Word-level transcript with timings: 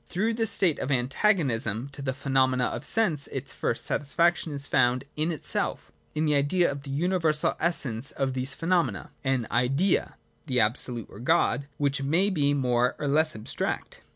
Through 0.07 0.33
this 0.33 0.49
state 0.49 0.79
of 0.79 0.89
antagonism 0.89 1.87
to 1.89 2.01
the 2.01 2.11
phenomena 2.15 2.63
of 2.65 2.83
sense 2.85 3.27
its 3.27 3.53
first 3.53 3.85
satis 3.85 4.15
faction 4.15 4.51
is 4.51 4.65
found 4.65 5.03
in 5.15 5.31
itself, 5.31 5.91
in 6.15 6.25
the 6.25 6.33
Idea 6.33 6.71
of 6.71 6.81
the 6.81 6.89
universal 6.89 7.53
essence 7.59 8.09
of 8.09 8.33
these 8.33 8.55
phenomena: 8.55 9.11
an 9.23 9.45
Idea 9.51 10.15
(the 10.47 10.59
Absolute, 10.59 11.05
or 11.11 11.19
God) 11.19 11.67
which 11.77 12.01
may 12.01 12.31
be 12.31 12.51
more 12.55 12.95
or 12.97 13.07
less 13.07 13.35
abstract. 13.35 14.01